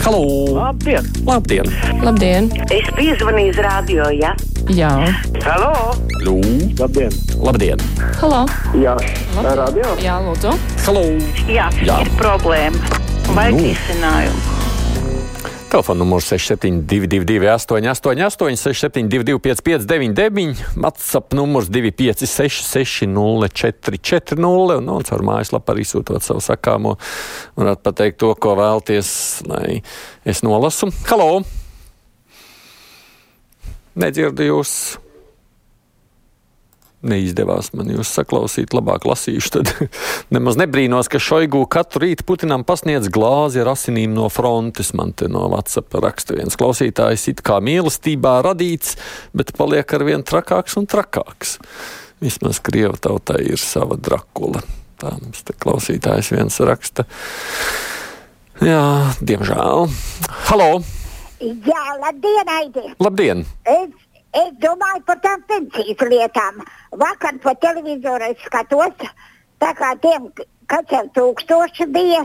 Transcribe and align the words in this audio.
Halo! 0.00 0.22
Labdien! 0.54 1.04
Labdien! 1.26 1.66
Labdien! 2.02 2.48
Es 2.72 2.86
piezvanīju 2.96 3.52
uz 3.52 3.58
radio, 3.64 4.06
ja? 4.16 4.32
Jā, 4.70 4.90
Halo! 5.44 5.72
Lū! 6.24 6.36
Labdien! 6.80 7.12
Labdien! 7.40 7.82
halo! 8.20 8.42
Jā, 8.76 8.94
ir 9.40 9.50
radio. 9.60 9.92
Jā, 10.02 10.16
lūdzu! 10.24 10.54
Halo! 10.86 11.04
Jā, 11.50 11.68
Jā. 11.84 12.00
ir 12.04 12.12
problēma. 12.20 12.80
Vajag 13.30 13.58
Nu. 13.58 13.66
risinājumu. 13.68 14.49
Telefona 15.70 15.98
numurs 16.02 16.24
6722, 16.26 17.46
888, 17.46 18.56
672, 18.56 19.38
559, 19.38 20.64
WhatsApp 20.76 21.32
numurs 21.32 21.68
256, 21.70 22.64
604, 22.66 24.36
un, 24.74 24.88
un 24.90 25.06
caur 25.06 25.22
mājaslapu 25.22 25.70
arī 25.70 25.84
sūtot 25.86 26.26
savu 26.26 26.42
sakāmo. 26.42 26.96
Varētu 27.54 27.86
pateikt 27.86 28.18
to, 28.18 28.32
ko 28.34 28.56
vēlties, 28.58 29.12
lai 29.46 29.78
es 30.26 30.42
nolasu. 30.42 30.90
Halo! 31.06 31.44
Nedzirdu 33.94 34.50
jūs. 34.50 34.74
Neizdevās 37.00 37.70
man 37.72 37.88
jūs 37.88 38.10
saklausīt, 38.12 38.74
labāk 38.76 39.06
lasīšu. 39.08 39.52
Tad 39.54 39.70
nemaz 40.34 40.58
nebrīnos, 40.60 41.08
ka 41.08 41.20
Šoigu 41.22 41.62
katru 41.72 42.04
rītu 42.04 42.26
Putinam 42.28 42.64
pasniedz 42.68 43.08
glāzi 43.12 43.62
ar 43.62 43.72
asinīm 43.72 44.12
no 44.16 44.28
frontes. 44.32 44.92
Man 44.96 45.14
te 45.16 45.30
no 45.32 45.46
WhatsApp 45.48 45.96
raksta 46.04 46.36
viens 46.36 46.58
klausītājs, 46.60 47.24
it 47.32 47.40
kā 47.46 47.56
mīlestībā 47.64 48.36
radīts, 48.44 48.98
bet 49.32 49.54
paliek 49.56 49.96
ar 49.96 50.04
vien 50.10 50.26
trakāks 50.26 50.76
un 50.76 50.90
trakāks. 50.90 51.56
Vismaz 52.20 52.60
Krieva 52.60 53.00
tautai 53.00 53.46
ir 53.48 53.60
sava 53.60 53.96
drakula. 53.96 54.60
Tā 55.00 55.14
mums 55.16 55.40
te 55.48 55.56
klausītājs 55.56 56.34
viens 56.34 56.60
raksta. 56.68 57.06
Jā, 58.60 58.84
diemžēl. 59.24 59.88
Halo! 60.50 60.68
Jā, 61.40 61.84
labdien, 61.96 62.50
Aidi! 62.52 62.82
Labdien! 63.00 63.46
Es, 63.64 63.94
es 64.36 64.50
domāju 64.62 65.02
par 65.06 65.20
tām 65.24 65.42
pensijas 65.48 66.04
lietām. 66.12 66.60
Vakar 67.02 67.38
pa 67.42 67.54
televizoru 67.64 68.30
es 68.30 68.44
skatos, 68.46 69.08
tā 69.62 69.72
kā 69.78 69.94
tiem, 70.02 70.30
kas 70.70 70.92
jau 70.94 71.04
tūkstoši 71.16 71.88
bija, 71.94 72.24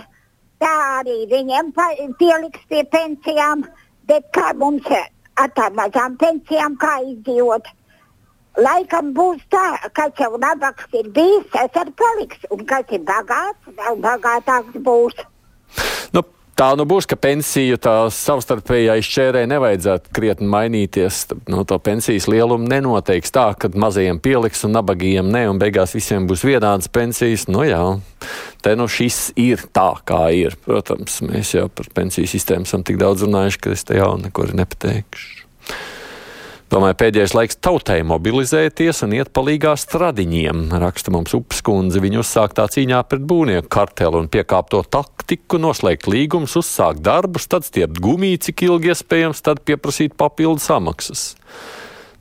tā 0.62 0.74
arī 1.00 1.24
viņiem 1.32 1.74
pieliks 2.20 2.68
pie 2.70 2.84
pensijām. 2.92 3.66
Bet 4.06 4.30
kā 4.38 4.54
mums 4.54 4.86
ar 4.94 5.50
tām 5.58 5.74
mazām 5.80 6.18
pensijām, 6.22 6.78
kā 6.78 7.00
izdzīvot? 7.10 7.68
Laikam 8.56 9.10
būs 9.18 9.42
tā, 9.52 9.66
kas 9.98 10.14
jau 10.20 10.38
nabaks 10.40 10.94
ir 10.96 11.10
bijis, 11.12 11.48
tas 11.52 11.82
arī 11.82 11.92
paliks. 12.00 12.46
Un 12.56 12.64
kas 12.70 12.94
ir 12.96 13.02
bagāts, 13.04 13.74
vēl 13.80 13.98
bagātāks 14.06 14.78
būs. 14.86 15.18
Nu, 16.16 16.24
tā 16.60 16.72
nu 16.80 16.86
būs, 16.88 17.08
ka 17.10 17.18
pensiju 17.20 17.78
tā 17.82 17.94
savstarpējā 18.14 18.96
izšķērē 19.02 19.44
nevajadzētu 19.52 20.14
krietni 20.16 20.48
mainīties. 20.52 21.22
Nu, 21.52 21.64
to 21.68 21.78
pensijas 21.84 22.30
lielumu 22.32 22.68
nenoteiks 22.72 23.34
tā, 23.36 23.50
ka 23.60 23.70
mazajiem 23.76 24.22
pieliks 24.24 24.66
un 24.68 24.76
nabagajiem 24.78 25.30
ne, 25.32 25.46
un 25.52 25.60
beigās 25.62 25.96
visiem 25.98 26.28
būs 26.30 26.46
vienādas 26.48 26.92
pensijas. 26.92 27.48
Nu 27.52 27.66
jā, 27.68 27.82
te 28.66 28.76
nu 28.80 28.88
šis 28.92 29.30
ir 29.40 29.68
tā, 29.76 29.92
kā 30.08 30.28
ir. 30.36 30.58
Protams, 30.66 31.20
mēs 31.26 31.56
jau 31.58 31.68
par 31.70 31.92
pensiju 31.96 32.32
sistēmu 32.32 32.68
esam 32.68 32.86
tik 32.88 33.00
daudz 33.02 33.28
runājuši, 33.28 33.62
ka 33.62 33.76
es 33.76 33.86
te 33.88 34.00
jau 34.00 34.16
neko 34.22 34.50
nepateikšu. 34.56 35.46
Domāju, 36.76 36.98
pēdējais 37.00 37.32
laiks 37.32 37.56
tautai 37.64 38.02
mobilizēties 38.04 38.98
un 39.06 39.14
iet 39.16 39.30
palīgā 39.32 39.78
stradiņiem, 39.80 40.74
raksta 40.82 41.14
mums 41.16 41.32
upskundze. 41.38 42.02
Viņa 42.04 42.20
uzsāktā 42.20 42.66
cīņā 42.74 43.00
pret 43.08 43.24
būvnieku 43.24 43.70
kartelu 43.72 44.20
un 44.20 44.28
piekāpto 44.28 44.82
taktiku, 44.92 45.56
noslēgt 45.64 46.10
līgumus, 46.12 46.58
uzsākt 46.60 47.00
darbus, 47.06 47.48
tad 47.48 47.64
stiept 47.64 48.02
gumiju, 48.04 48.42
cik 48.44 48.66
ilgi 48.68 48.92
iespējams, 48.92 49.40
tad 49.46 49.64
pieprasīt 49.64 50.18
papildu 50.20 50.60
samaksas. 50.66 51.30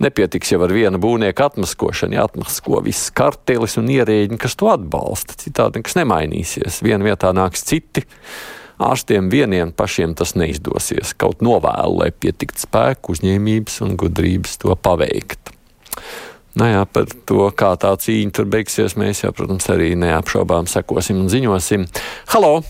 Nepietiks 0.06 0.54
jau 0.54 0.62
ar 0.62 0.76
vienu 0.76 1.02
būvnieku 1.02 1.48
atmaskošanu, 1.48 2.14
jāatmasko 2.20 2.78
viss 2.86 3.10
kartelis 3.10 3.74
un 3.82 3.90
ierēģi, 3.90 4.38
kas 4.38 4.54
to 4.60 4.70
atbalsta. 4.70 5.34
Citādi 5.40 5.82
nekas 5.82 5.98
nemainīsies. 5.98 6.78
Vienā 6.86 7.10
vietā 7.10 7.34
nāks 7.34 7.66
citi. 7.66 8.06
Ārstiem 8.82 9.30
vieniem 9.30 9.70
pašiem 9.72 10.16
tas 10.18 10.34
neizdosies. 10.34 11.14
Kaut 11.18 11.42
novēlu, 11.44 12.00
lai 12.02 12.10
pietiktu 12.10 12.66
spēku, 12.66 13.14
uzņēmības 13.14 13.80
un 13.86 13.94
gudrības 14.00 14.58
to 14.62 14.74
paveikt. 14.74 15.52
Nu 16.54 16.68
jā, 16.70 16.84
par 16.86 17.10
to, 17.26 17.48
kā 17.58 17.72
tā 17.82 17.90
cīņa 17.98 18.34
tur 18.34 18.46
beigsies, 18.50 18.94
mēs 18.98 19.24
jau, 19.24 19.32
protams, 19.34 19.66
arī 19.74 19.94
neapšaubām 19.98 20.70
sekosim 20.70 21.22
un 21.22 21.30
ziņosim. 21.30 21.86
Halo! 22.30 22.60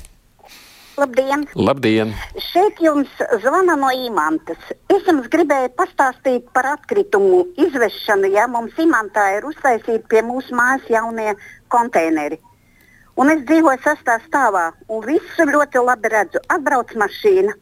Labdien! 0.95 1.43
Labdien! 1.59 2.13
Šeit 2.53 2.79
jums 2.81 3.11
zvana 3.43 3.75
no 3.77 3.91
imantas. 3.91 4.61
Es 4.93 5.09
jums 5.09 5.27
gribēju 5.33 5.73
pastāstīt 5.77 6.47
par 6.55 6.69
atkritumu 6.77 7.43
izvešanu. 7.59 8.31
Ja 8.31 8.47
mums 8.49 8.79
imantā 8.79 9.27
ir 9.39 9.49
uztaisīti 9.49 10.05
pie 10.13 10.23
mūsu 10.23 10.55
mājas 10.55 10.87
jaunie 10.93 11.35
konteineri. 11.73 12.39
Un 13.15 13.31
es 13.31 13.45
dzīvoju 13.47 13.79
sastā 13.85 14.19
stāvā, 14.25 14.73
un 14.91 15.05
visu 15.07 15.47
ļoti 15.47 15.83
labi 15.87 16.11
redzu. 16.11 16.43
Atbrauc 16.51 16.95
mašīna. 16.99 17.55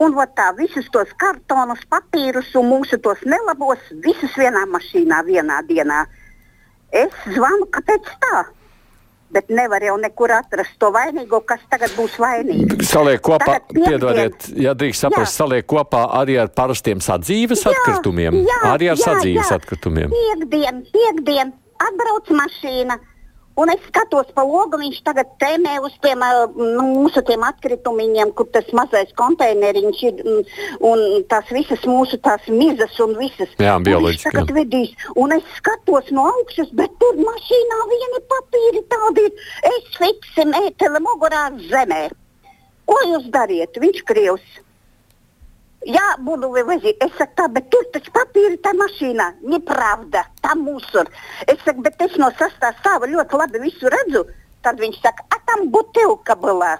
Un 0.00 0.14
tā, 0.36 0.46
visus 0.56 0.86
tos 0.92 1.08
kartonus, 1.20 1.80
papīrus 1.88 2.54
un 2.56 2.70
mūsu 2.72 2.96
tos 3.04 3.20
nelabos, 3.24 3.80
visus 4.04 4.32
vienā 4.36 4.64
mašīnā, 4.68 5.20
vienā 5.26 5.60
dienā. 5.68 6.06
Es 6.92 7.12
zvanu, 7.28 7.68
kāpēc 7.72 8.08
tā? 8.22 8.46
Bet 9.30 9.52
nevar 9.52 9.84
jau 9.84 9.94
nekur 10.00 10.32
atrast 10.34 10.72
to 10.80 10.88
vainīgo, 10.90 11.42
kas 11.46 11.60
tagad 11.70 11.92
būs 11.94 12.16
vainīgs. 12.18 12.80
Saliek 12.88 13.20
kopā, 13.22 13.60
piedodiet, 13.68 14.48
ja 14.58 14.72
drīkst 14.74 15.04
saprast, 15.04 15.36
Jā. 15.36 15.44
saliek 15.44 15.68
kopā 15.68 16.06
arī 16.18 16.40
ar 16.40 16.48
parastiem 16.48 16.98
sadzīves 17.04 17.62
Jā, 17.62 17.76
atkritumiem. 17.76 18.40
jā, 18.48 18.58
arī 18.72 18.90
ar 18.90 18.98
jā, 18.98 19.04
sadzīves 19.04 19.52
jā. 19.52 19.60
atkritumiem. 19.60 20.16
Piekdien, 20.16 20.82
piekdien, 20.96 21.52
atbrauc 21.78 22.32
mašīna. 22.40 22.98
Un 23.58 23.68
es 23.72 23.80
skatos 23.88 24.28
pa 24.34 24.44
logu, 24.46 24.78
viņš 24.78 25.00
tagad 25.04 25.32
tēmē 25.42 25.74
uz 25.84 25.96
tiem 26.04 26.22
nu, 26.54 26.84
mūsu 27.02 27.20
tiem 27.26 27.42
atkritumiem, 27.44 28.30
kur 28.38 28.46
tas 28.54 28.68
mazais 28.76 29.10
konteineriņš 29.18 30.02
ir 30.06 30.22
un, 30.86 31.02
tās 31.32 31.50
visas 31.52 31.82
mūsu 31.88 32.20
tās 32.22 32.46
mizas 32.48 32.94
un 33.02 33.16
visas. 33.18 33.50
Jā, 33.60 33.74
bioloģiski, 33.82 34.30
tagad 34.30 34.54
jā. 34.54 34.56
vedīs, 34.60 34.94
un 35.18 35.34
es 35.36 35.44
skatos 35.58 36.08
no 36.14 36.28
augšas, 36.30 36.70
bet 36.78 36.94
tur 37.02 37.20
mašīnā 37.20 37.82
vieni 37.90 38.22
papīri 38.32 38.86
tādi 38.94 39.26
ir. 39.28 39.46
Es 39.74 39.92
fiksi 39.98 40.46
mēteli 40.54 41.02
mugurā 41.04 41.48
zemē. 41.66 42.02
Ko 42.88 42.98
jūs 43.10 43.28
dariet? 43.34 43.76
Viņš 43.82 44.04
krievs. 44.08 44.60
Jā, 45.85 46.17
буду 46.17 46.49
вывозить. 46.49 46.97
Es 46.97 47.11
saku, 47.13 47.33
tā, 47.37 47.45
bet 47.53 47.67
tur 47.69 47.85
taču 47.93 48.09
papīri 48.13 48.57
tā 48.57 48.71
mašīnā. 48.73 49.27
Nepravda, 49.45 50.23
tā 50.41 50.55
mūsur. 50.57 51.11
Es 51.45 51.61
saku, 51.61 51.83
bet 51.85 52.01
es 52.01 52.15
no 52.17 52.31
sastā 52.39 52.71
stāva 52.79 53.05
ļoti 53.11 53.37
labi 53.37 53.61
visu 53.67 53.91
redzu. 53.93 54.23
Tad 54.65 54.81
viņš 54.81 54.97
saka, 55.03 55.27
a 55.29 55.37
tam 55.45 55.67
butilka 55.69 56.33
была. 56.41 56.79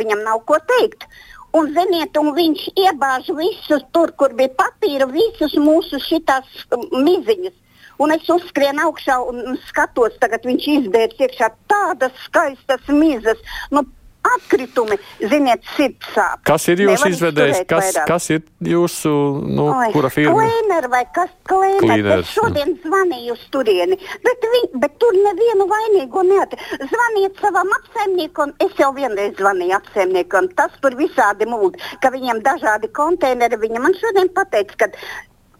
Viņam 0.00 0.24
nav 0.24 0.40
ko 0.48 0.56
teikt. 0.72 1.04
Un, 1.52 1.68
ziniet, 1.76 2.16
un 2.16 2.32
viņš 2.36 2.64
iebāž 2.80 3.28
visus 3.36 3.84
tur, 3.92 4.14
kur 4.16 4.32
bija 4.36 4.54
papīra, 4.56 5.04
visus 5.12 5.52
mūsu 5.60 6.00
šitās 6.00 6.48
um, 6.72 6.88
miziņas. 7.04 7.54
Un 8.00 8.12
es 8.12 8.24
uzskrienu 8.32 8.88
augšā 8.88 9.18
un 9.24 9.44
un 9.52 9.60
skatos, 9.68 10.16
tagad 10.20 10.48
viņš 10.48 10.66
izdērs 10.78 11.20
iekšā 11.28 11.52
tādas 11.68 12.16
skaistas 12.24 12.88
mizas. 12.88 13.40
Nu, 13.72 13.84
atkritumi, 14.27 14.97
ziniet, 15.19 15.63
sirds 15.75 16.11
sāp. 16.15 16.41
Kas 16.47 16.67
ir 16.71 16.83
jūsu 16.85 17.09
izvedējs? 17.13 17.63
Kas, 17.69 17.87
vairāk. 17.87 18.07
kas 18.09 18.27
ir 18.35 18.43
jūsu, 18.71 19.13
nu, 19.47 19.67
Oi, 19.73 19.89
kura 19.95 20.11
firma? 20.13 20.35
Klēner 20.37 20.87
vai 20.91 21.01
kas 21.15 21.31
klēner? 21.49 21.81
Klīners, 21.81 22.27
Es 22.27 22.35
šodien 22.37 22.75
zvanīju 22.83 23.35
uz 23.35 23.47
turieni, 23.53 23.97
bet, 24.27 24.47
viņ, 24.53 24.67
bet 24.83 24.97
tur 25.01 25.17
nevienu 25.17 25.67
vainīgo 25.71 26.23
neatradu. 26.27 26.79
Zvaniet 26.91 27.41
savam 27.41 27.73
apsaimniekam, 27.79 28.53
es 28.63 28.77
jau 28.79 28.91
vienreiz 28.97 29.35
zvanīju 29.39 29.77
apsaimniekam, 29.79 30.51
tas 30.59 30.77
tur 30.83 30.95
visādi 30.99 31.49
mūld, 31.49 31.81
ka 32.03 32.13
viņiem 32.13 32.43
dažādi 32.45 32.91
konteineri. 32.95 33.59
Viņa 33.61 33.83
man 33.83 33.97
šodien 33.97 34.31
pateica, 34.35 34.85
ka 34.85 34.91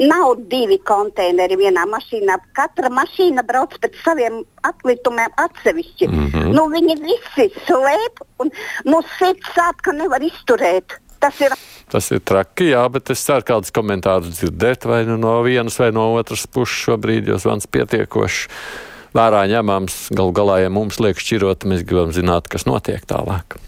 nav 0.07 0.35
divi 0.51 0.77
konteineri 0.87 1.57
vienā 1.59 1.85
mašīnā. 1.89 2.37
Katra 2.57 2.89
mašīna 2.93 3.43
brauc 3.47 3.75
pēc 3.81 3.99
saviem 4.05 4.41
atkritumiem 4.67 5.33
atsevišķi. 5.45 6.07
Mm. 6.07 6.27
-hmm. 6.33 6.53
nu, 6.57 6.67
viņi 6.73 6.97
visi 7.03 7.49
slēp 7.67 8.23
un 8.39 8.51
nu, 8.85 9.01
sirds 9.17 9.53
sāp, 9.55 9.81
ka 9.85 9.91
nevar 9.91 10.21
izturēt. 10.25 10.97
Tas 11.21 11.41
ir 11.41 11.53
Tas 11.91 12.07
ir 12.15 12.21
traki, 12.23 12.69
jā, 12.71 12.85
bet 12.87 13.09
es 13.11 13.19
ceru, 13.19 13.43
kādus 13.43 13.73
komentārus 13.75 14.37
dzirdēt 14.37 14.85
vai 14.87 15.01
nu 15.03 15.17
no 15.19 15.33
vienas 15.43 15.75
vai 15.79 15.89
no 15.91 16.13
otras 16.15 16.45
puses 16.47 16.77
šobrīd, 16.85 17.27
jo 17.27 17.35
zvans 17.35 17.67
pietiekoši 17.67 18.47
vērā 19.17 19.41
ņemams. 19.51 19.97
Galu 20.15 20.31
galā, 20.31 20.61
ja 20.63 20.71
mums 20.71 21.01
liek 21.03 21.19
šķirot, 21.19 21.67
mēs 21.67 21.83
gribam 21.83 22.15
zināt, 22.15 22.47
kas 22.47 22.63
notiek 22.69 23.03
tālāk. 23.03 23.59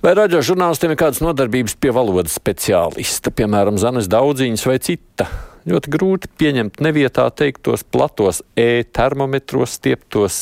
Vai 0.00 0.14
radio 0.16 0.38
žurnālistiem 0.40 0.94
ir 0.94 0.96
kādas 0.96 1.18
nodarbības 1.20 1.74
pie 1.76 1.90
valodas 1.92 2.32
speciālista, 2.38 3.28
piemēram, 3.36 3.76
Zanes 3.76 4.06
Daudziņas 4.08 4.62
vai 4.64 4.78
cita? 4.80 5.26
Ļoti 5.68 5.90
grūti 5.92 6.30
pieņemt 6.40 6.78
nevietā 6.80 7.26
teiktos 7.36 7.84
platos 7.84 8.38
e-termometros 8.56 9.74
stieptos 9.76 10.38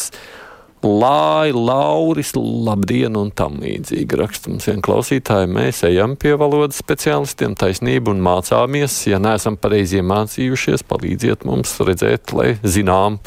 Lai, 0.86 1.50
Lauris, 1.50 2.30
labdien 2.38 3.18
un 3.18 3.32
tam 3.34 3.56
līdzīgi 3.58 4.20
raksta 4.20 4.52
mums 4.52 4.68
vien 4.70 4.78
klausītāji. 4.78 5.50
Mēs 5.50 5.82
ejam 5.90 6.14
pie 6.14 6.36
valodas 6.38 6.78
speciālistiem 6.78 7.58
taisnību 7.58 8.14
un 8.14 8.22
mācāmies. 8.22 9.00
Ja 9.10 9.18
neesam 9.18 9.58
pareizi 9.58 9.98
iemācījušies, 9.98 10.86
palīdziet 10.86 11.42
mums 11.50 11.74
redzēt, 11.82 12.30
lai 12.30 12.52
zinām, 12.62 13.18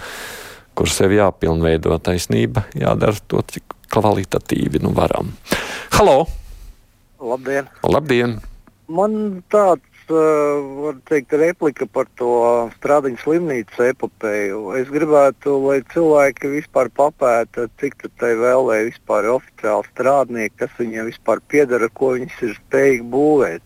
kur 0.79 0.95
sevi 0.95 1.19
jāpilnveido 1.19 1.99
taisnība, 2.07 2.69
jādara 2.71 3.19
to, 3.27 3.43
cik 3.51 3.75
kvalitatīvi 3.91 4.81
nu 4.83 4.93
varam. 4.97 5.33
Halo! 5.97 6.25
Labdien! 7.21 7.69
Labdien! 7.85 8.39
Man 8.91 9.43
tāds 9.51 9.88
var 10.11 10.95
teikt, 11.07 11.33
replika 11.39 11.85
par 11.88 12.07
to 12.19 12.31
strādiņu 12.77 13.19
slimnīcu 13.21 13.83
epopēju. 13.85 14.61
Es 14.79 14.89
gribētu, 14.91 15.55
lai 15.63 15.77
cilvēki 15.93 16.51
vispār 16.57 16.89
papēta, 16.89 17.67
cik 17.79 18.09
tai 18.19 18.33
vēlēja 18.39 18.89
vispār 18.89 19.29
oficiāli 19.31 19.88
strādnieki, 19.91 20.57
kas 20.63 20.73
viņiem 20.79 21.11
vispār 21.11 21.43
piedara, 21.47 21.89
ko 21.93 22.15
viņi 22.17 22.31
ir 22.41 22.57
spējīgi 22.57 23.07
būvēt. 23.13 23.63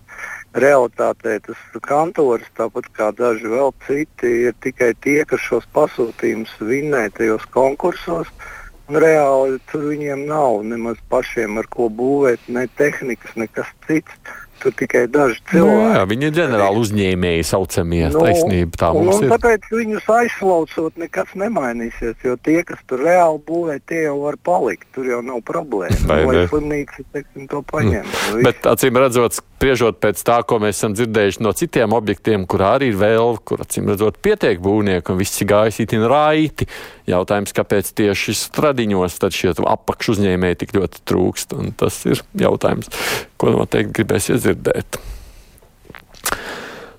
Realtātē 0.55 1.39
tas 1.43 1.63
kantors, 1.83 2.45
tāpat 2.55 2.87
kā 2.95 3.09
daži 3.15 3.49
vēl 3.51 3.73
citi, 3.87 4.29
ir 4.47 4.53
tikai 4.63 4.93
tie, 5.03 5.23
kas 5.27 5.41
šos 5.43 5.65
pasūtījumus 5.75 6.53
vinnē 6.61 7.09
tajos 7.17 7.43
konkursos. 7.51 8.29
Un 8.29 8.64
reāli 8.89 9.59
tur 9.71 9.87
viņiem 9.89 10.25
nav 10.29 10.61
nemaz 10.67 10.99
pašiem 11.09 11.57
ar 11.61 11.69
ko 11.71 11.89
būvēt, 11.89 12.49
ne 12.53 12.67
tehnikas, 12.77 13.37
nekas 13.39 13.71
cits 13.87 14.35
tur 14.65 14.73
tikai 14.73 15.05
daži 15.11 15.37
cilvēki. 15.49 15.77
Nu, 15.77 15.93
jā, 15.93 16.03
viņi 16.09 16.27
ir 16.27 16.35
ģenerāli 16.39 16.81
uzņēmēji, 16.81 17.45
saucamie 17.47 18.01
nu, 18.09 18.21
taisnība. 18.23 18.79
Tā 18.81 18.91
un, 18.95 19.09
un 19.13 19.27
tāpēc 19.33 19.67
viņus 19.71 20.07
aizslaucot, 20.15 20.95
nekas 21.01 21.33
nemainīsies. 21.37 22.15
Jo 22.25 22.37
tie, 22.41 22.57
kas 22.67 22.81
tur 22.89 23.03
reāli 23.05 23.41
būvē, 23.47 23.77
tie 23.89 24.05
jau 24.07 24.15
var 24.23 24.39
palikt. 24.41 24.87
Tur 24.95 25.09
jau 25.09 25.21
nav 25.25 25.41
problēma. 25.47 25.99
Vai 26.09 26.21
ne? 26.25 26.45
slimnīca 26.51 27.05
teiksim, 27.13 27.49
to 27.51 27.61
paņem? 27.69 28.07
Mm. 28.07 28.41
Bet 28.47 28.69
acīm 28.71 28.99
redzot, 29.01 29.37
spriežot 29.37 29.99
pēc 30.03 30.23
tā, 30.25 30.39
ko 30.47 30.59
mēs 30.63 30.79
esam 30.79 30.95
dzirdējuši 30.97 31.45
no 31.45 31.53
citiem 31.57 31.95
objektiem, 31.97 32.47
kur 32.49 32.65
arī 32.71 32.93
ir 32.93 32.99
vēl, 33.01 33.39
kur 33.45 33.65
acīm 33.65 33.91
redzot, 33.91 34.21
pietiek 34.23 34.61
būvnieku 34.63 35.13
un 35.13 35.21
viss 35.21 35.43
ir 35.43 35.51
gājis 35.51 35.83
itin 35.85 36.07
raiti. 36.09 36.69
Jautājums, 37.05 37.53
kāpēc 37.53 37.91
tieši 37.97 38.33
stradiņos 38.39 39.19
tad 39.21 39.35
šie 39.35 39.53
apakšu 39.61 40.15
uzņēmēji 40.15 40.61
tik 40.63 40.73
ļoti 40.77 41.03
trūkst? 41.05 41.53
Un 41.57 41.75
tas 41.77 41.99
ir 42.09 42.23
jautājums, 42.41 42.89
ko 43.37 43.53
noteikti 43.53 43.99
gribēsies 43.99 44.41
dzirdēt. 44.45 44.97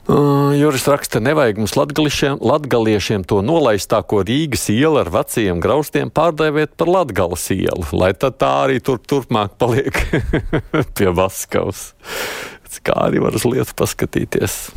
Uh, 0.07 0.55
Juris 0.55 0.85
raksta, 0.87 1.19
nevajag 1.19 1.57
mums 1.59 1.73
latgaliešiem, 1.75 2.37
latgaliešiem 2.39 3.25
to 3.27 3.41
nolaistāko 3.43 4.21
Rīgas 4.23 4.69
ielu 4.71 5.01
ar 5.01 5.11
veciem 5.11 5.59
graustiem 5.59 6.13
pārdēvēt 6.15 6.77
par 6.79 6.93
Latgalas 6.95 7.49
ielu, 7.51 7.83
lai 7.91 8.13
tad 8.15 8.39
tā 8.39 8.53
arī 8.69 8.79
tur 8.79 9.03
turpmāk 9.03 9.59
paliek 9.59 9.99
pie 10.95 11.11
Vaskavas. 11.11 11.89
Kā 12.87 12.95
arī 13.09 13.19
var 13.25 13.35
uz 13.35 13.43
lietu 13.49 13.75
paskatīties. 13.75 14.69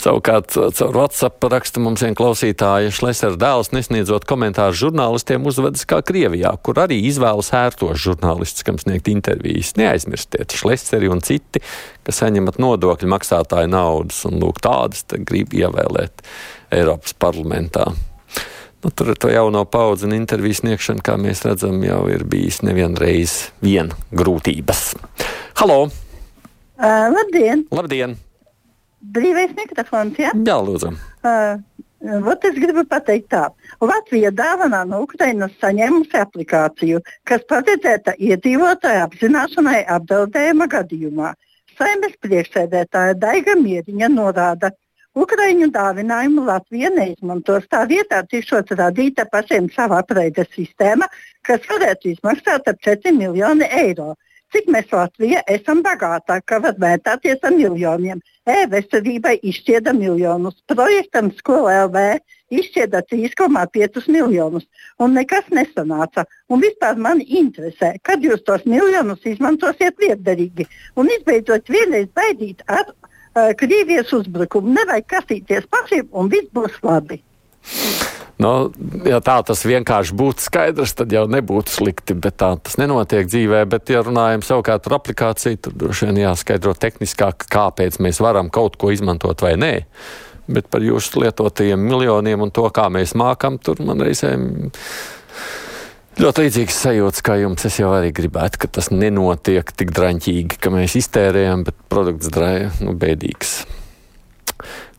Savukārt, 0.00 0.52
caur 0.52 0.96
WhatsApp 0.96 1.44
raksta 1.52 1.80
mums 1.82 2.02
viena 2.04 2.16
klausītāja, 2.18 2.92
Šlesera 2.94 3.38
dēls 3.40 3.70
nesniedzot 3.74 4.26
komentāru 4.28 4.76
žurnālistiem 4.76 5.46
uzvedas 5.48 5.86
kā 5.88 6.00
Krievijā, 6.04 6.52
kur 6.66 6.80
arī 6.82 6.98
izvēlas 7.08 7.52
ērtos 7.56 8.02
žurnālistus, 8.02 8.66
kam 8.66 8.80
sniegt 8.82 9.08
intervijas. 9.12 9.74
Neaizmirstiet, 9.80 10.56
Šleseri 10.58 11.10
un 11.12 11.22
citi, 11.24 11.62
kas 12.04 12.20
saņemat 12.22 12.58
nodokļu 12.62 13.12
maksātāju 13.14 13.70
naudas, 13.72 14.24
un 14.28 14.42
lūk, 14.42 14.60
tādas 14.64 15.06
grib 15.24 15.54
ievēlēt 15.56 16.26
Eiropas 16.74 17.16
parlamentā. 17.16 17.92
Nu, 18.84 18.90
tur 18.92 19.14
ar 19.14 19.16
to 19.16 19.30
jauno 19.32 19.62
paudzi 19.64 20.04
un 20.04 20.12
interviju 20.12 20.58
sniegšanu, 20.58 21.00
kā 21.06 21.14
mēs 21.16 21.40
redzam, 21.46 21.78
jau 21.86 22.02
ir 22.12 22.26
bijis 22.28 22.60
nevienreiz 22.66 23.38
vien 23.64 23.94
grūtības. 24.12 24.90
Halo! 25.62 25.86
Uh, 26.74 27.08
labdien! 27.14 27.64
Labdien! 27.72 28.18
Brīvais 29.12 29.52
mikrofons, 29.58 30.16
jā? 30.18 30.32
Jā, 30.46 30.58
lūdzu! 30.64 30.94
Uh, 31.24 31.58
Ot 32.04 32.42
es 32.44 32.58
gribu 32.60 32.82
pateikt 32.84 33.30
tā. 33.32 33.46
Latvija 33.80 34.28
dāvanā 34.36 34.82
no 34.84 34.98
Ukrainas 35.06 35.54
saņēmusi 35.62 36.18
aplikāciju, 36.20 37.00
kas 37.24 37.46
paredzēta 37.48 38.12
iedzīvotāju 38.20 39.06
apzināšanai 39.06 39.78
apdraudējuma 39.94 40.68
gadījumā. 40.74 41.30
Saimnes 41.78 42.18
priekšsēdētāja 42.20 43.16
Daiga 43.22 43.56
Mieriņa 43.56 44.10
norāda, 44.12 44.70
Ukraiņu 45.16 45.70
dāvinājumu 45.72 46.44
Latvija 46.44 46.90
neizmantos. 46.92 47.64
Tā 47.72 47.84
vietā 47.88 48.20
tikšot 48.28 48.74
radīta 48.76 49.24
pašiem 49.30 49.70
sava 49.72 50.02
apreides 50.02 50.50
sistēma, 50.52 51.08
kas 51.46 51.64
varētu 51.70 52.12
izmaksāt 52.12 52.68
ap 52.68 52.80
4 52.84 53.14
miljoni 53.16 53.68
eiro. 53.80 54.12
Cik 54.54 54.68
mēs 54.70 54.92
Latvijā 54.94 55.40
esam 55.50 55.80
bagātāki, 55.82 56.44
ka 56.46 56.60
var 56.62 56.76
vērtāties 56.78 57.40
ar 57.42 57.54
miljoniem. 57.56 58.20
E-veselībai 58.46 59.32
izšķieda 59.50 59.94
miljonus, 59.96 60.60
projektam 60.70 61.32
Skola 61.40 61.72
LV 61.88 62.04
izšķieda 62.54 63.00
3,5 63.10 64.06
miljonus, 64.14 64.68
un 65.02 65.18
nekas 65.18 65.50
nesanāca. 65.58 66.26
Un 66.46 66.62
vispār 66.62 67.02
man 67.08 67.24
interesē, 67.24 67.96
kad 68.06 68.22
jūs 68.22 68.46
tos 68.46 68.62
miljonus 68.68 69.26
izmantosiet 69.26 69.98
lietderīgi. 70.06 70.68
Un 70.94 71.10
izbeidzot 71.18 71.74
vienreiz 71.74 72.06
baidīt 72.14 72.62
ar 72.70 72.86
uh, 72.92 73.50
Krievijas 73.58 74.14
uzbrukumu. 74.14 74.76
Nevajag 74.78 75.10
kastīties 75.16 75.66
pašiem, 75.66 76.12
un 76.14 76.30
viss 76.30 76.52
būs 76.54 76.78
labi. 76.86 77.24
Nu, 78.42 78.50
ja 79.06 79.20
tā 79.22 79.36
tas 79.46 79.62
vienkārši 79.62 80.14
būtu 80.18 80.42
skaidrs, 80.42 80.96
tad 80.98 81.12
jau 81.14 81.22
nebūtu 81.30 81.70
slikti, 81.70 82.16
bet 82.18 82.40
tā 82.42 82.50
tas 82.58 82.76
nenotiek 82.80 83.28
dzīvē. 83.30 83.62
Bet, 83.70 83.92
ja 83.94 84.02
runājam 84.02 84.42
savukārt 84.44 84.84
par 84.84 84.98
aplikāciju, 84.98 85.60
tad 85.62 85.76
droši 85.78 86.10
vien 86.10 86.24
jāskaidro 86.24 86.74
tehniskāk, 86.74 87.46
kāpēc 87.52 88.00
mēs 88.02 88.18
varam 88.24 88.50
kaut 88.52 88.76
ko 88.80 88.90
izmantot 88.94 89.44
vai 89.46 89.54
nē. 89.60 89.74
Bet 90.50 90.66
par 90.68 90.82
jūsu 90.84 91.22
lietotajiem 91.22 91.86
miljoniem 91.88 92.42
un 92.44 92.50
to, 92.52 92.66
kā 92.74 92.90
mēs 92.92 93.14
mākam, 93.16 93.56
tur 93.62 93.78
man 93.86 94.02
reizēm 94.04 94.50
ļoti 96.20 96.44
līdzīgs 96.44 96.80
sajūta, 96.88 97.22
kā 97.24 97.38
jums. 97.40 97.64
Es 97.70 97.78
jau 97.80 97.94
arī 97.94 98.10
gribētu, 98.14 98.60
ka 98.64 98.72
tas 98.80 98.90
nenotiek 98.92 99.72
tik 99.78 99.94
draņķīgi, 99.94 100.58
ka 100.58 100.74
mēs 100.74 100.98
iztērējam, 101.00 101.64
bet 101.70 101.78
produkts 101.88 102.34
drāja 102.34 102.74
nu, 102.82 102.98
bēdīgs. 102.98 103.56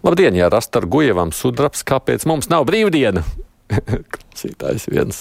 Labdien, 0.05 0.35
ja 0.37 0.51
rast 0.53 0.75
ar 0.77 0.85
gujevam 0.85 1.31
sudrabs, 1.33 1.81
kāpēc 1.81 2.27
mums 2.29 2.45
nav 2.51 2.67
brīvdiena? 2.69 3.23
Klausītājs 4.13 4.85
viens 4.93 5.17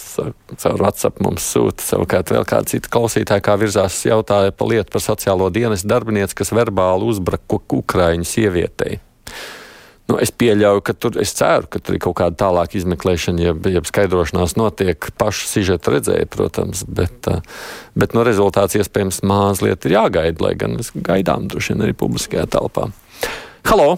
caur 0.61 0.83
WhatsApp 0.83 1.23
mums 1.25 1.47
sūta, 1.55 1.81
savukārt 1.81 2.35
vēl 2.35 2.45
kāda 2.45 2.69
cita 2.75 2.93
klausītāja, 2.93 3.41
kā 3.47 3.55
virzās 3.57 4.03
jautāja 4.05 4.53
par 4.53 4.69
lietu 4.69 4.93
par 4.93 5.01
sociālo 5.01 5.49
dienas 5.55 5.87
darbinieci, 5.89 6.37
kas 6.37 6.53
verbāli 6.53 7.09
uzbruka 7.09 7.81
Ukraiņu 7.81 8.29
sievietei. 8.29 9.01
Nu, 10.05 10.19
es 10.21 10.29
pieļauju, 10.37 10.85
ka 10.85 10.93
tur, 11.01 11.17
es 11.23 11.33
ceru, 11.33 11.65
ka 11.73 11.81
tur 11.81 11.97
ir 11.97 12.05
kaut 12.05 12.19
kāda 12.21 12.37
tālāka 12.45 12.77
izmeklēšana, 12.77 13.41
jeb, 13.41 13.65
jeb 13.73 13.89
skaidrošanās 13.89 14.59
notiek. 14.61 15.09
Pašu 15.17 15.49
sižetu 15.49 15.97
redzēju, 15.97 16.29
protams, 16.29 16.85
bet, 16.85 17.33
bet 17.97 18.13
no 18.13 18.29
rezultāts 18.29 18.77
iespējams 18.77 19.25
mazliet 19.25 19.89
ir 19.89 19.97
jāgaida, 19.97 20.45
lai 20.45 20.53
gan 20.61 20.77
mēs 20.77 20.93
gaidām 20.93 21.49
droši 21.49 21.73
vien 21.73 21.87
arī 21.89 21.97
publiskajā 22.05 22.45
telpā. 22.53 22.91
Halo! 23.65 23.95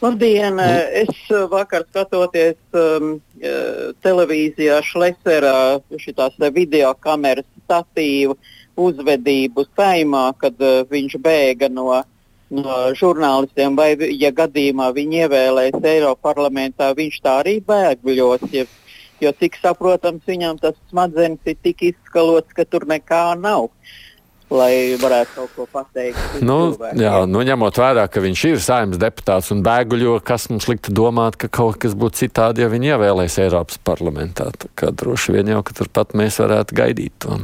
Labdien! 0.00 0.56
Es 0.96 1.10
uh, 1.28 1.44
vakar 1.52 1.82
skatoties 1.84 2.56
um, 2.72 3.18
uh, 3.20 3.90
televīzijā 4.00 4.78
Šleserā 4.80 5.76
šitās 6.00 6.38
video 6.56 6.94
kameras 7.04 7.44
statīvu 7.66 8.38
uzvedību 8.80 9.66
saimā, 9.74 10.22
kad 10.40 10.56
uh, 10.64 10.86
viņš 10.88 11.18
bēga 11.20 11.68
no, 11.68 12.00
no 12.48 12.78
žurnālistiem, 12.96 13.76
vai, 13.76 13.90
ja 14.16 14.32
gadījumā 14.32 14.88
viņi 14.96 15.20
ievēlēs 15.26 15.76
Eiropas 15.76 16.24
parlamentā, 16.30 16.94
viņš 16.96 17.20
tā 17.20 17.36
arī 17.42 17.58
bēgļos. 17.68 18.48
Ja, 18.56 18.64
jo, 19.20 19.34
cik 19.36 19.60
saprotams, 19.60 20.24
viņam 20.24 20.62
tas 20.64 20.80
smadzenes 20.88 21.44
ir 21.44 21.60
tik 21.60 21.90
izskalots, 21.92 22.56
ka 22.56 22.64
tur 22.64 22.88
nekā 22.88 23.34
nav. 23.36 23.68
Lai 24.50 24.96
varētu 24.98 25.36
kaut 25.36 25.52
ko 25.54 25.66
pateikt. 25.70 26.18
Nu, 26.42 26.72
cilvēkiem. 26.72 27.02
jā, 27.04 27.12
nu, 27.30 27.44
ņemot 27.46 27.76
vērā, 27.78 28.08
ka 28.10 28.22
viņš 28.24 28.42
ir 28.48 28.58
saimnes 28.64 28.98
deputāts 28.98 29.52
un 29.54 29.62
bēguļo, 29.66 30.16
kas 30.26 30.48
mums 30.50 30.66
liktu 30.66 30.94
domāt, 30.96 31.38
ka 31.38 31.46
kaut 31.46 31.78
kas 31.82 31.94
būtu 31.94 32.24
citādi, 32.24 32.64
ja 32.64 32.72
viņi 32.72 32.90
ievēlēs 32.96 33.38
Eiropas 33.46 33.78
parlamentā. 33.86 34.50
Tā 34.50 34.72
Kā 34.74 34.90
droši 34.90 35.36
vien 35.38 35.54
jau, 35.54 35.62
ka 35.62 35.76
turpat 35.76 36.16
mēs 36.18 36.40
varētu 36.42 36.78
gaidīt 36.82 37.14
to. 37.22 37.38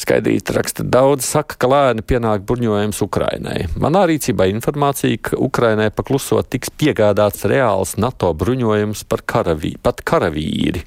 Skaidrīt, 0.00 0.48
raksta 0.56 0.80
daudz, 0.86 1.26
saka, 1.28 1.58
ka 1.60 1.68
lēni 1.68 2.00
pienāk 2.06 2.46
bruņojums 2.48 3.02
Ukrainai. 3.04 3.66
Manā 3.76 4.06
rīcībā 4.08 4.46
informācija, 4.48 5.18
ka 5.28 5.36
Ukrainai 5.36 5.90
paklusot 5.92 6.48
tiks 6.54 6.72
piegādāts 6.72 7.44
reāls 7.50 7.98
NATO 8.00 8.30
bruņojums 8.32 9.04
par 9.10 9.20
karavī, 9.28 9.74
pat 9.82 10.00
karavīri, 10.08 10.86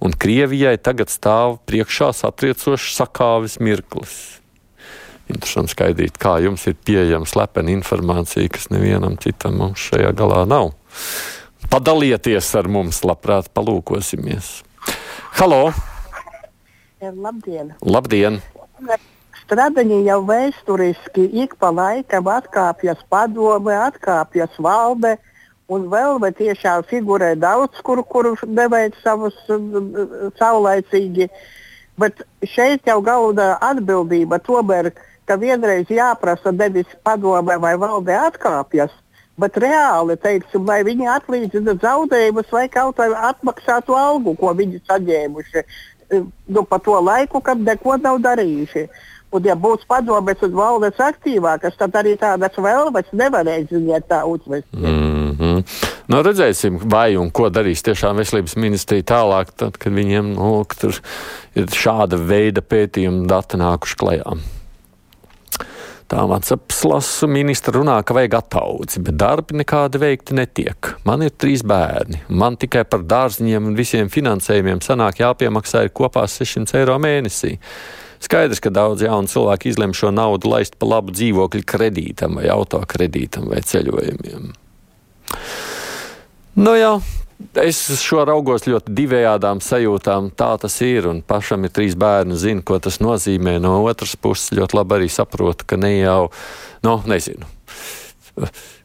un 0.00 0.16
Krievijai 0.16 0.78
tagad 0.80 1.12
stāv 1.12 1.58
priekšā 1.68 2.08
satriecošs 2.16 2.94
sakāvis 3.02 3.58
mirklis. 3.60 4.16
Interesanti 5.28 5.76
skaidrīt, 5.76 6.16
kā 6.20 6.38
jums 6.44 6.64
ir 6.68 6.80
pieejama 6.88 7.28
slepena 7.28 7.72
informācija, 7.74 8.48
kas 8.48 8.70
nevienam 8.72 9.20
citam 9.20 9.60
mums 9.60 9.90
šajā 9.90 10.14
galā 10.16 10.44
nav. 10.48 10.72
Padalieties 11.68 12.48
ar 12.56 12.72
mums, 12.72 13.04
labprāt, 13.04 13.52
palūkosimies. 13.52 14.62
Halo! 15.36 15.66
Labdien! 17.04 17.74
Labdien! 17.84 18.40
Stradaņi 19.44 20.00
jau 20.06 20.20
vēsturiski 20.24 21.26
ik 21.44 21.54
pa 21.60 21.70
laikam 21.70 22.30
atkāpjas 22.32 23.02
padome, 23.12 23.74
atkāpjas 23.76 24.56
valde, 24.58 25.16
un 25.68 25.86
vēl 25.92 26.18
vai 26.22 26.32
tiešām 26.36 26.86
figurē 26.88 27.34
daudz, 27.38 27.78
kur, 27.84 28.02
kur 28.08 28.32
neveic 28.46 28.96
savus 29.04 29.36
saulaicīgi. 30.40 31.28
Bet 32.00 32.24
šeit 32.50 32.88
jau 32.88 32.98
galvenā 33.04 33.54
atbildība 33.62 34.40
tomēr, 34.42 34.90
ka 35.28 35.38
vienreiz 35.40 35.88
jāprasa 35.92 36.52
nevis 36.52 36.90
padome 37.06 37.56
vai 37.60 37.76
valde 37.80 38.16
atkāpjas, 38.16 38.92
bet 39.40 39.56
reāli, 39.62 40.16
teiksim, 40.20 40.66
lai 40.66 40.82
viņi 40.86 41.08
atlīdzina 41.14 41.76
zaudējumus 41.82 42.50
vai 42.52 42.66
kaut 42.72 42.98
vai 42.98 43.12
atmaksātu 43.30 43.96
algu, 43.98 44.34
ko 44.40 44.52
viņi 44.58 44.82
saņēmuši 44.88 45.64
nu, 46.46 46.62
pa 46.68 46.78
to 46.78 47.00
laiku, 47.00 47.40
kad 47.40 47.60
neko 47.60 47.96
nav 48.02 48.20
darījuši. 48.24 48.86
Un, 49.34 49.42
ja 49.42 49.56
būs 49.58 49.82
padomes 49.90 50.42
un 50.46 50.52
valdes 50.54 51.00
aktīvākas, 51.02 51.74
tad 51.78 51.96
arī 51.98 52.14
tādas 52.20 52.54
vēlmes 52.54 53.08
nevarēs 53.10 53.66
ziņot 53.72 54.06
tā 54.06 54.20
uzvest. 54.30 54.68
Mm 54.72 55.32
-hmm. 55.38 55.64
nu, 56.06 56.22
redzēsim, 56.22 56.78
vai 56.84 57.16
un 57.16 57.30
ko 57.30 57.48
darīs 57.50 57.82
tiešām 57.82 58.16
veselības 58.16 58.56
ministrija 58.56 59.02
tālāk, 59.02 59.50
tad, 59.56 59.76
kad 59.76 59.92
viņiem 59.92 60.34
nu, 60.34 60.64
ir 61.54 61.66
šāda 61.66 62.16
veida 62.16 62.60
pētījuma 62.60 63.26
dati 63.26 63.56
nākuši 63.56 63.96
klajā. 63.96 64.38
Tā 66.04 66.26
Vatsaps 66.28 66.82
ministra 67.32 67.72
runā, 67.78 67.96
ka 68.04 68.14
vajag 68.16 68.36
ataudzi, 68.36 69.00
bet 69.06 69.16
darbi 69.20 69.56
nekādi 69.62 70.00
veikti 70.02 70.36
netiek. 70.36 70.90
Man 71.08 71.24
ir 71.24 71.32
trīs 71.32 71.64
bērni. 71.64 72.20
Man 72.28 72.58
tikai 72.60 72.84
par 72.84 73.06
dārziņiem 73.08 73.70
un 73.70 73.78
visiem 73.78 74.10
finansējumiem 74.12 74.82
sanāk 74.84 75.22
jāpiemaksā 75.22 75.86
ir 75.86 75.94
kopā 75.96 76.26
600 76.28 76.76
eiro 76.82 76.98
mēnesī. 77.00 77.54
Skaidrs, 78.24 78.60
ka 78.60 78.72
daudz 78.72 79.04
jaunu 79.04 79.28
cilvēku 79.28 79.68
izlem 79.72 79.96
šo 79.96 80.12
naudu 80.12 80.52
laist 80.52 80.76
pa 80.80 80.88
labu 80.88 81.12
dzīvokļu 81.16 81.64
kredītam 81.68 82.38
vai 82.38 82.46
autokredītam 82.52 83.48
vai 83.52 83.64
ceļojumiem. 83.64 84.52
Nu 86.54 86.76
jā, 86.78 86.94
Es 87.60 87.80
šo 88.02 88.24
raugos 88.28 88.66
ļoti 88.68 88.94
divējādām 88.96 89.60
sajūtām. 89.64 90.30
Tā 90.38 90.54
tas 90.62 90.76
ir. 90.86 91.08
Un 91.10 91.20
pašam 91.26 91.66
ir 91.66 91.72
trīs 91.74 91.96
bērni, 91.98 92.38
zina, 92.40 92.64
ko 92.66 92.78
tas 92.82 93.00
nozīmē. 93.04 93.58
No 93.62 93.76
otras 93.84 94.16
puses, 94.16 94.54
ļoti 94.56 94.78
labi 94.78 94.98
arī 94.98 95.10
saprotu, 95.12 95.66
ka 95.68 95.78
ne 95.80 95.96
jau, 95.98 96.30
nu, 96.86 96.96
nezinu. 97.10 97.48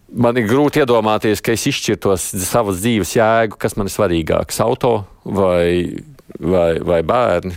Man 0.10 0.40
ir 0.42 0.48
grūti 0.50 0.82
iedomāties, 0.82 1.42
ka 1.46 1.54
es 1.54 1.68
izšķirtos 1.70 2.32
savas 2.50 2.80
dzīves 2.82 3.14
jēgu, 3.14 3.60
kas 3.62 3.78
man 3.78 3.90
ir 3.90 3.94
svarīgāks- 3.94 4.58
auto 4.66 5.04
vai, 5.24 6.02
vai, 6.40 6.80
vai 6.82 7.04
bērni. 7.06 7.54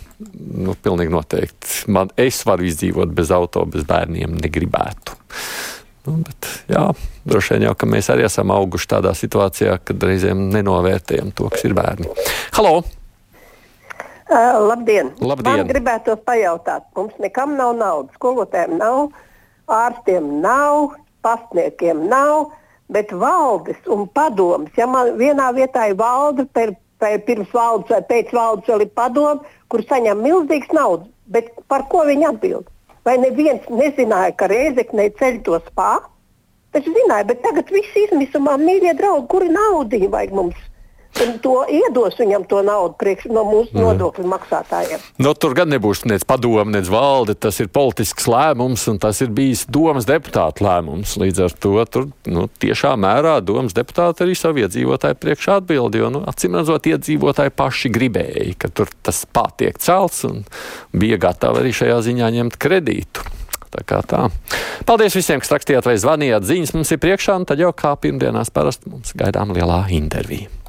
Nu, 0.60 0.76
pilnīgi 0.76 1.14
noteikti. 1.14 1.88
Man, 1.88 2.12
es 2.16 2.42
varu 2.44 2.68
izdzīvot 2.68 3.14
bez 3.16 3.32
auto, 3.32 3.64
bez 3.64 3.88
bērniem 3.88 4.36
negribētu. 4.36 5.21
Nu, 6.02 6.16
bet, 6.26 6.48
jā, 6.66 6.88
droši 7.30 7.54
vien 7.54 7.68
jau 7.68 7.74
mēs 7.86 8.08
arī 8.10 8.24
esam 8.26 8.50
auguši 8.50 8.88
tādā 8.90 9.12
situācijā, 9.14 9.76
kad 9.86 10.02
reizēm 10.02 10.48
nenovērtējam 10.50 11.30
to, 11.38 11.46
kas 11.52 11.62
ir 11.68 11.76
bērni. 11.78 12.08
Halo! 12.56 12.80
Uh, 14.32 14.56
labdien! 14.66 15.12
labdien. 15.20 15.60
Man 15.60 15.68
gribētu 15.68 16.16
pajautāt, 16.26 16.88
mums 16.96 17.14
nekam 17.22 17.54
nav 17.58 17.76
naudas, 17.78 18.16
skolotājiem 18.18 18.74
nav, 18.80 19.12
ārstiem 19.70 20.26
nav, 20.42 20.96
pastniekiem 21.22 22.06
nav, 22.10 22.50
bet 22.90 23.12
valdes 23.14 23.78
un 23.86 24.08
padoms, 24.10 24.72
ja 24.76 24.88
man 24.90 25.14
vienā 25.20 25.52
vietā 25.54 25.86
ir 25.92 25.98
valde, 26.00 26.48
per, 26.56 26.74
per, 26.98 27.20
pirms 27.28 27.52
valdes 27.54 27.92
vai 27.94 28.02
pēc 28.08 28.34
valdes 28.34 28.72
vēl 28.72 28.88
ir 28.88 28.92
padoma, 28.96 29.54
kur 29.70 29.86
saņem 29.86 30.24
milzīgas 30.24 30.74
naudas, 30.74 31.12
bet 31.30 31.52
par 31.70 31.86
ko 31.92 32.02
viņi 32.10 32.32
atbild? 32.32 32.66
Vai 33.02 33.16
neviens 33.18 33.64
nezināja, 33.66 34.34
ka 34.38 34.46
Reizekne 34.50 35.08
ceļ 35.18 35.40
to 35.46 35.58
spāru? 35.66 36.06
Es 36.72 36.86
zināju, 36.86 37.26
bet 37.28 37.42
tagad 37.44 37.72
viss 37.74 37.96
izmisumā, 38.06 38.54
mīļie 38.60 38.94
draugi, 38.96 39.26
kuri 39.32 39.50
naudu 39.52 39.98
vajag 40.12 40.36
mums? 40.38 40.60
To 41.12 41.54
iedos 41.68 42.16
viņam 42.16 42.44
to 42.48 42.62
naudu 42.64 42.96
priekš, 42.98 43.26
no 43.30 43.44
mūsu 43.44 43.74
mm. 43.74 43.82
nodokļu 43.84 44.24
maksātājiem. 44.32 45.02
Nu, 45.22 45.34
tur 45.36 45.54
gan 45.56 45.68
nebūs 45.70 46.06
nec 46.08 46.24
padome, 46.28 46.72
nec 46.72 46.88
valde. 46.90 47.36
Tas 47.36 47.60
ir 47.62 47.68
politisks 47.72 48.26
lēmums, 48.30 48.86
un 48.90 49.00
tas 49.02 49.20
ir 49.24 49.32
bijis 49.34 49.66
domas 49.70 50.08
deputāta 50.08 50.64
lēmums. 50.64 51.14
Līdz 51.20 51.44
ar 51.46 51.56
to 51.62 51.74
tur 51.92 52.08
nu, 52.32 52.46
tiešā 52.62 52.94
mērā 53.00 53.36
domas 53.44 53.76
deputāti 53.76 54.24
arī 54.24 54.38
savu 54.38 54.64
iedzīvotāju 54.64 55.20
priekšā 55.20 55.58
atbildi. 55.60 56.00
Jo, 56.00 56.08
nu, 56.14 56.24
acīm 56.32 56.56
redzot, 56.58 56.88
iedzīvotāji 56.88 57.54
paši 57.60 57.92
gribēja, 57.92 58.48
ka 58.64 58.72
tur 58.72 58.90
tas 59.04 59.22
pārtiek 59.28 59.78
celts 59.82 60.24
un 60.28 60.42
bija 60.96 61.20
gatavi 61.20 61.62
arī 61.62 61.76
šajā 61.76 62.00
ziņā 62.08 62.32
ņemt 62.38 62.58
kredītu. 62.62 63.28
Tā 63.72 63.84
kā 63.88 64.02
tā. 64.04 64.26
Paldies 64.88 65.14
visiem, 65.16 65.40
kas 65.40 65.52
rakstījāt 65.54 65.86
vai 65.88 65.94
zvanījāt. 66.00 66.44
Ziņas 66.44 66.74
mums 66.76 66.92
ir 66.92 67.00
priekšā, 67.00 67.38
un 67.40 67.46
tad 67.48 67.62
jau 67.62 67.72
kā 67.76 67.94
pirmdienās 68.00 68.52
parasti 68.52 68.92
mums 68.92 69.14
gaidām 69.16 69.54
lielā 69.56 69.86
intervija. 69.96 70.61